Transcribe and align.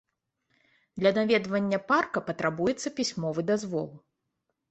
Для 1.01 1.11
наведвання 1.17 1.79
парка 1.91 2.23
патрабуецца 2.29 2.93
пісьмовы 3.01 3.41
дазвол. 3.53 3.87